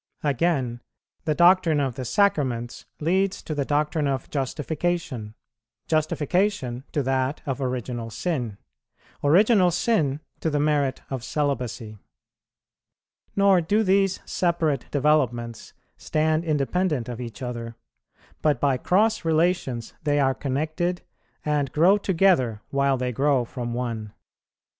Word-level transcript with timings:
Again, 0.23 0.81
the 1.25 1.35
doctrine 1.35 1.79
of 1.79 1.93
the 1.93 2.05
Sacraments 2.05 2.85
leads 2.99 3.43
to 3.43 3.53
the 3.53 3.65
doctrine 3.65 4.07
of 4.07 4.31
Justification; 4.31 5.35
Justification 5.87 6.85
to 6.91 7.03
that 7.03 7.43
of 7.45 7.61
Original 7.61 8.09
Sin; 8.09 8.57
Original 9.23 9.69
Sin 9.69 10.19
to 10.39 10.49
the 10.49 10.59
merit 10.59 11.03
of 11.11 11.23
Celibacy. 11.23 11.99
Nor 13.35 13.61
do 13.61 13.83
these 13.83 14.21
separate 14.25 14.89
developments 14.89 15.73
stand 15.97 16.45
independent 16.45 17.07
of 17.07 17.21
each 17.21 17.43
other, 17.43 17.75
but 18.41 18.59
by 18.59 18.77
cross 18.77 19.23
relations 19.23 19.93
they 20.03 20.19
are 20.19 20.33
connected, 20.33 21.03
and 21.45 21.71
grow 21.71 21.99
together 21.99 22.63
while 22.71 22.97
they 22.97 23.11
grow 23.11 23.45
from 23.45 23.75
one. 23.75 24.13